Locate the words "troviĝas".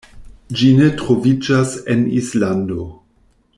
1.01-1.77